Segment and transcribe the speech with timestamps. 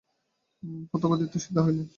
[0.91, 1.87] প্রতাপাদিত্য সিধা হইলেন।